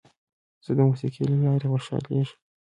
زه 0.65 0.71
د 0.77 0.79
موسیقۍ 0.89 1.23
له 1.31 1.37
لارې 1.43 1.67
خوشحالېږم. 1.73 2.37